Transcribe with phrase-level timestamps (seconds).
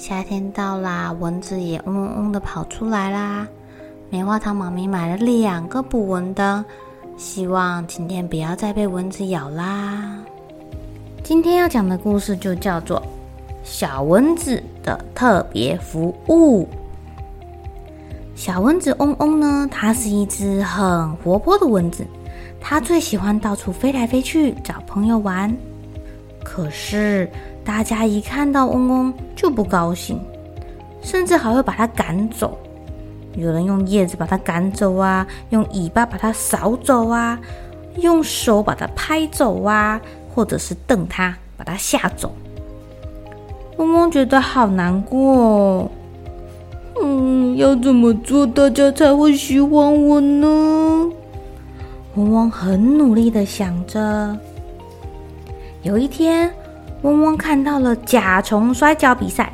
[0.00, 3.46] 夏天到啦，蚊子也嗡嗡的跑出来啦。
[4.08, 6.64] 棉花糖妈咪买了两个捕蚊灯，
[7.18, 10.16] 希望今天不要再被蚊子咬啦。
[11.22, 12.98] 今天要讲的故事就叫做
[13.62, 16.64] 《小蚊子的特别服务》。
[18.34, 22.06] 小蚊子嗡嗡呢，它是一只很活泼的蚊子，
[22.58, 25.54] 它最喜欢到处飞来飞去，找朋友玩。
[26.42, 27.30] 可是，
[27.64, 30.20] 大家一看到嗡嗡就不高兴，
[31.02, 32.58] 甚至还会把它赶走。
[33.36, 37.38] 有人用叶子把它赶走啊，用尾巴把它扫走啊，
[37.98, 40.00] 用手把它拍走啊，
[40.34, 42.32] 或者是瞪它，把它吓走。
[43.76, 45.90] 嗡嗡觉得好难过哦。
[47.02, 51.10] 嗯，要怎么做大家才会喜欢我呢？
[52.16, 54.36] 嗡嗡很努力的想着。
[55.82, 56.52] 有一天，
[57.02, 59.52] 嗡嗡看到了甲虫摔跤比赛。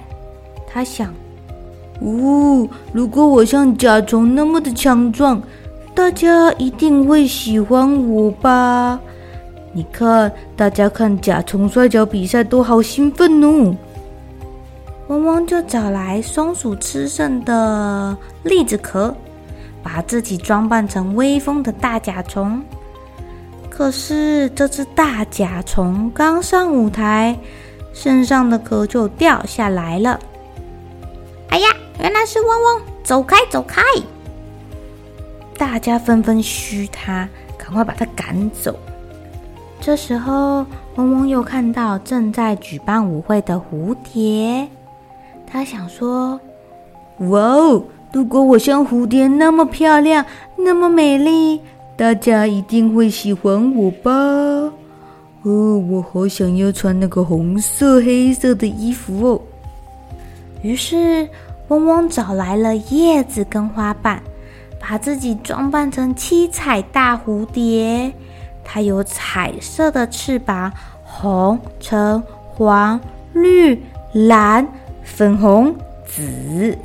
[0.66, 1.14] 他想
[2.02, 5.40] ：“哦，如果我像甲虫那么的强壮，
[5.94, 8.98] 大家一定会喜欢我吧？”
[9.72, 13.76] 你看，大家看甲虫摔跤比赛都好兴奋哦。
[15.08, 19.14] 嗡嗡就找来松鼠吃剩的栗子壳，
[19.80, 22.60] 把自己装扮成威风的大甲虫。
[23.76, 27.38] 可是这只大甲虫刚上舞台，
[27.92, 30.18] 身上的壳就掉下来了。
[31.50, 31.68] 哎呀，
[32.00, 32.82] 原来是嗡嗡！
[33.04, 33.82] 走开，走开！
[35.58, 37.28] 大家纷纷嘘他，
[37.58, 38.74] 赶快把他赶走。
[39.78, 40.64] 这时候，
[40.94, 44.66] 嗡嗡又看到正在举办舞会的蝴蝶，
[45.46, 46.40] 他想说
[47.28, 50.24] ：“哇哦，如果我像蝴蝶那么漂亮，
[50.56, 51.60] 那么美丽。”
[51.96, 54.12] 大家一定会喜欢我吧？
[55.42, 59.40] 哦，我好想要穿那个红色、黑色的衣服哦。
[60.60, 61.26] 于是，
[61.68, 64.22] 嗡嗡找来了叶子跟花瓣，
[64.78, 68.12] 把自己装扮成七彩大蝴蝶。
[68.62, 70.70] 它有彩色的翅膀，
[71.02, 73.00] 红、橙、黄、
[73.32, 73.80] 绿、
[74.12, 74.66] 蓝、
[75.02, 75.74] 粉红、
[76.04, 76.76] 紫。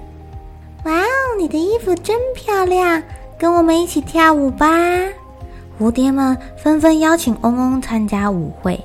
[0.86, 3.02] 哇哦，你的衣服真漂亮！
[3.42, 4.68] 跟我们一起跳舞吧！
[5.80, 8.80] 蝴蝶们纷纷邀请嗡嗡参加舞会。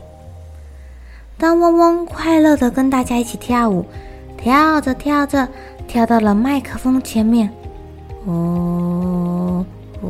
[1.36, 3.84] 当嗡嗡快乐的跟大家一起跳舞，
[4.38, 5.46] 跳着跳着，
[5.86, 7.50] 跳到了麦克风前面。
[8.24, 9.62] 哦
[10.00, 10.08] 哦，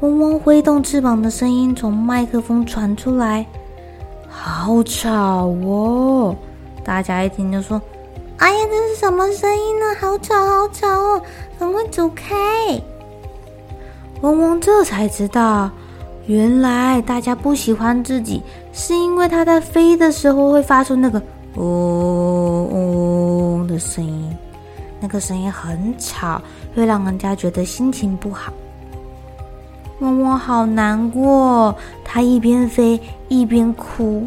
[0.00, 3.44] 嗡嗡挥动翅膀的声音从麦克风传出来，
[4.26, 6.34] 好吵哦！
[6.82, 7.78] 大家一听就说。
[8.38, 9.84] 哎呀，这是什么声音呢？
[10.00, 10.85] 好吵，好吵！
[11.86, 12.34] 走开！
[14.22, 15.70] 嗡嗡这才知道，
[16.26, 18.42] 原来大家不喜欢自己，
[18.72, 21.22] 是因为它在飞的时候会发出那个
[21.56, 22.68] “嗡
[23.60, 24.36] 嗡”的声音，
[25.00, 26.40] 那个声音很吵，
[26.74, 28.52] 会让人家觉得心情不好。
[30.00, 34.26] 嗡嗡好难过，它一边飞一边哭，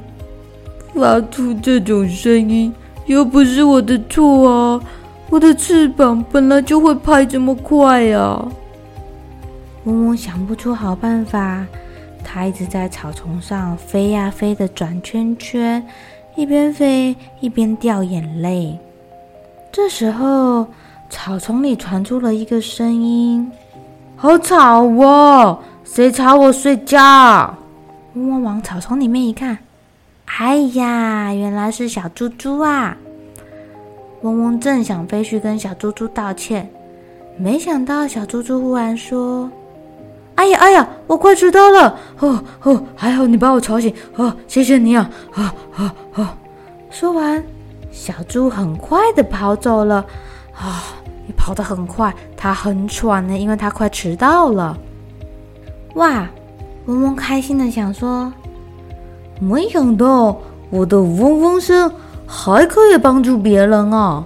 [0.96, 2.74] 发出这种声音。
[3.06, 4.80] 又不是我的错啊！
[5.30, 8.40] 我的翅膀本来就会拍这么快呀。
[9.86, 11.66] 嗡嗡想不出好办法，
[12.24, 15.86] 它一直在草丛上飞呀飞的转圈圈，
[16.36, 18.78] 一边飞一边掉眼泪。
[19.72, 20.68] 这时候，
[21.10, 23.50] 草丛里传出了一个声音
[24.18, 25.60] ：“好吵哦！
[25.84, 26.98] 谁吵我睡觉？”
[28.16, 29.58] 嗡嗡往草丛里面一看。
[30.26, 32.98] 哎呀，原来是小猪猪啊！
[34.22, 36.70] 嗡嗡正想飞去跟小猪猪道歉，
[37.38, 39.50] 没想到小猪猪忽然说
[40.36, 41.98] ：“哎呀哎呀，我快迟到了！
[42.20, 45.10] 哦哦，还好你把我吵醒，哦，谢谢你啊！
[45.34, 46.38] 啊啊啊！”
[46.92, 47.42] 说完，
[47.92, 50.06] 小猪很快的跑走了。
[50.54, 50.84] 啊，
[51.26, 54.78] 你跑得很快，他很喘呢，因为他快迟到了。
[55.96, 56.28] 哇，
[56.88, 58.34] 嗡嗡开心的想说
[59.40, 60.38] ：“没想到
[60.70, 61.90] 我的嗡嗡声
[62.32, 64.24] 还可以帮助别人啊！”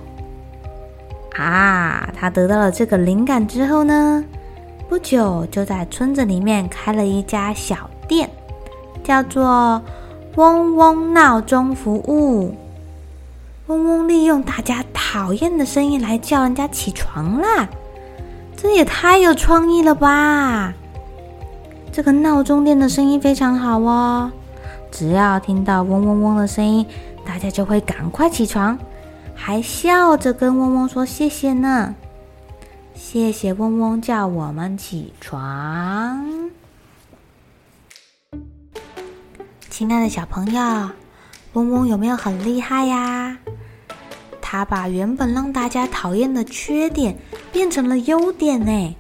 [1.40, 4.24] 啊，他得到了这个灵感之后呢，
[4.90, 8.30] 不久就在村子里面开了一家小店，
[9.04, 9.82] 叫做
[10.36, 12.54] “嗡嗡闹钟服务”。
[13.68, 17.68] 嗡嗡利用大家讨厌的声音来叫人家起床啦，
[18.58, 20.74] 这也太有创意了吧！
[21.92, 24.30] 这个闹钟店的生意非常好哦，
[24.92, 26.86] 只要听到嗡嗡嗡的声音，
[27.26, 28.78] 大家就会赶快起床，
[29.36, 31.96] 还笑着跟嗡嗡说谢谢呢。
[32.94, 36.52] 谢谢嗡嗡叫我们起床。
[39.70, 40.62] 亲爱的小朋友，
[41.54, 43.38] 嗡嗡有没有很厉害呀？
[44.42, 47.18] 他把原本让大家讨厌的缺点
[47.52, 48.96] 变成了优点呢。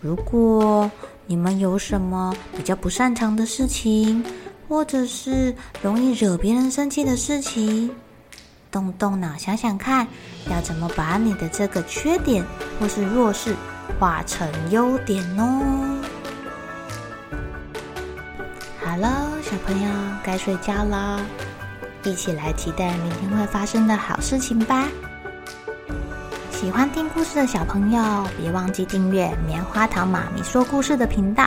[0.00, 0.88] 如果
[1.26, 4.24] 你们有什么比较不擅长的事情，
[4.68, 7.90] 或者是容易惹别人生气的事情，
[8.70, 10.06] 动动脑想想看，
[10.50, 12.44] 要怎么把你的这个缺点
[12.78, 13.56] 或是弱势
[13.98, 15.98] 化成优点哦。
[18.84, 19.88] 好了，小朋友
[20.22, 21.20] 该睡觉了。
[22.04, 24.88] 一起来期待明天会发生的好事情吧！
[26.50, 31.46] 喜欢听故事的小朋友，别忘记订阅棉花糖妈咪说故事的频道。